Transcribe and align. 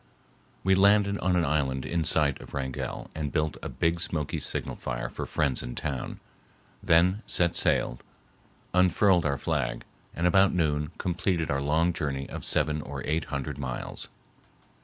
We 0.63 0.73
landed 0.73 1.19
on 1.19 1.35
an 1.35 1.45
island 1.45 1.85
in 1.85 2.03
sight 2.05 2.41
of 2.41 2.55
Wrangell 2.55 3.11
and 3.13 3.31
built 3.31 3.57
a 3.61 3.69
big 3.69 3.99
smoky 3.99 4.39
signal 4.39 4.75
fire 4.75 5.09
for 5.09 5.27
friends 5.27 5.61
in 5.61 5.75
town, 5.75 6.19
then 6.81 7.21
set 7.27 7.55
sail, 7.55 7.99
unfurled 8.73 9.27
our 9.27 9.37
flag, 9.37 9.83
and 10.15 10.25
about 10.25 10.55
noon 10.55 10.89
completed 10.97 11.51
our 11.51 11.61
long 11.61 11.93
journey 11.93 12.27
of 12.27 12.43
seven 12.45 12.81
or 12.81 13.05
eight 13.05 13.25
hundred 13.25 13.59
miles. 13.59 14.09